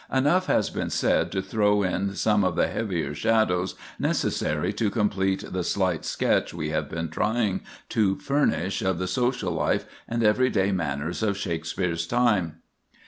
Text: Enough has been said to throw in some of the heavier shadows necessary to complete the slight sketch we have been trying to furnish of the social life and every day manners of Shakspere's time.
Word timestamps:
Enough 0.11 0.47
has 0.47 0.71
been 0.71 0.89
said 0.89 1.31
to 1.31 1.43
throw 1.43 1.83
in 1.83 2.15
some 2.15 2.43
of 2.43 2.55
the 2.55 2.65
heavier 2.65 3.13
shadows 3.13 3.75
necessary 3.99 4.73
to 4.73 4.89
complete 4.89 5.43
the 5.53 5.63
slight 5.63 6.05
sketch 6.05 6.55
we 6.55 6.71
have 6.71 6.89
been 6.89 7.07
trying 7.09 7.61
to 7.89 8.15
furnish 8.15 8.81
of 8.81 8.97
the 8.97 9.05
social 9.05 9.51
life 9.51 9.85
and 10.07 10.23
every 10.23 10.49
day 10.49 10.71
manners 10.71 11.21
of 11.21 11.37
Shakspere's 11.37 12.07
time. 12.07 12.61